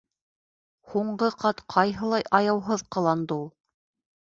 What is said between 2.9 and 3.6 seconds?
ҡыланды ул!